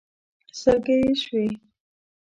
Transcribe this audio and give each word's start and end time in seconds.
سلګۍ 0.59 0.95
يې 1.01 1.13
شوې. 1.21 1.45